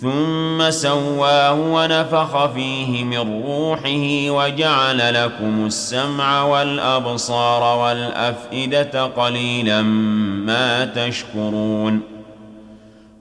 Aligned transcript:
ثم 0.00 0.70
سواه 0.70 1.60
ونفخ 1.60 2.46
فيه 2.46 3.04
من 3.04 3.42
روحه 3.46 4.30
وجعل 4.30 5.14
لكم 5.14 5.66
السمع 5.66 6.42
والأبصار 6.42 7.78
والأفئدة 7.78 9.04
قليلا 9.04 9.82
ما 9.82 10.84
تشكرون 10.84 12.00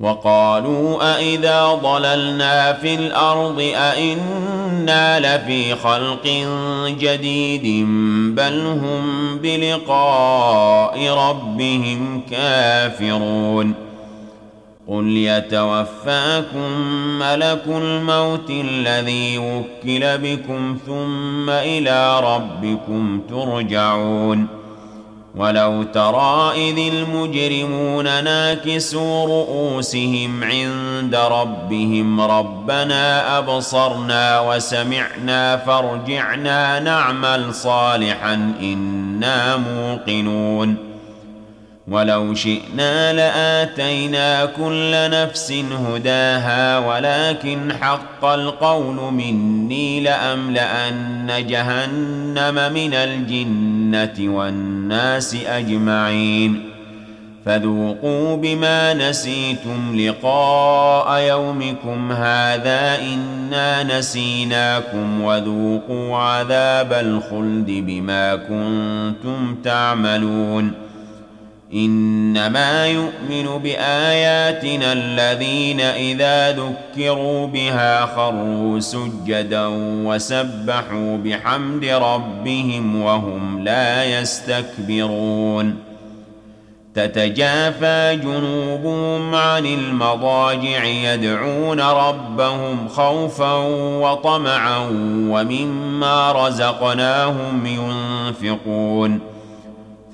وقالوا 0.00 1.16
أإذا 1.16 1.66
ضللنا 1.66 2.72
في 2.72 2.94
الأرض 2.94 3.60
أإنا 3.74 5.20
لفي 5.20 5.74
خلق 5.74 6.46
جديد 6.88 7.86
بل 8.34 8.66
هم 8.66 9.38
بلقاء 9.38 11.08
ربهم 11.08 12.22
كافرون 12.30 13.87
قل 14.88 15.16
يتوفاكم 15.16 16.72
ملك 17.18 17.62
الموت 17.66 18.50
الذي 18.50 19.38
وكل 19.38 20.18
بكم 20.18 20.78
ثم 20.86 21.50
إلى 21.50 22.20
ربكم 22.20 23.20
ترجعون 23.28 24.46
ولو 25.36 25.82
ترى 25.82 26.52
اذ 26.54 26.94
المجرمون 26.94 28.04
ناكسوا 28.04 29.24
رؤوسهم 29.24 30.44
عند 30.44 31.14
ربهم 31.14 32.20
ربنا 32.20 33.38
ابصرنا 33.38 34.40
وسمعنا 34.40 35.56
فارجعنا 35.56 36.80
نعمل 36.80 37.54
صالحا 37.54 38.52
أنا 38.60 39.56
موقنون 39.56 40.87
ولو 41.90 42.34
شئنا 42.34 43.12
لآتينا 43.12 44.44
كل 44.44 44.90
نفس 44.92 45.52
هداها 45.52 46.78
ولكن 46.78 47.72
حق 47.80 48.24
القول 48.24 49.12
مني 49.12 50.00
لأملأن 50.00 51.46
جهنم 51.46 52.72
من 52.72 52.94
الجنة 52.94 54.34
والناس 54.36 55.36
أجمعين. 55.46 56.70
فذوقوا 57.46 58.36
بما 58.36 58.94
نسيتم 58.94 60.00
لقاء 60.00 61.20
يومكم 61.20 62.12
هذا 62.12 62.98
إنا 63.00 63.98
نسيناكم 63.98 65.20
وذوقوا 65.20 66.16
عذاب 66.16 66.92
الخلد 66.92 67.66
بما 67.66 68.36
كنتم 68.36 69.56
تعملون. 69.64 70.87
إنما 71.74 72.86
يؤمن 72.86 73.58
بآياتنا 73.62 74.92
الذين 74.92 75.80
إذا 75.80 76.52
ذكروا 76.52 77.46
بها 77.46 78.06
خروا 78.06 78.80
سجدا 78.80 79.66
وسبحوا 80.04 81.16
بحمد 81.16 81.84
ربهم 81.84 83.02
وهم 83.02 83.64
لا 83.64 84.20
يستكبرون. 84.20 85.76
تتجافى 86.94 88.18
جنوبهم 88.22 89.34
عن 89.34 89.66
المضاجع 89.66 90.84
يدعون 90.84 91.80
ربهم 91.80 92.88
خوفا 92.88 93.54
وطمعا 94.00 94.78
ومما 95.30 96.32
رزقناهم 96.32 97.66
ينفقون. 97.66 99.37